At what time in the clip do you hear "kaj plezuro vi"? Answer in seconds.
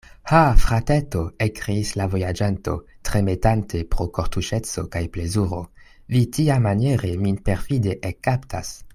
4.95-6.23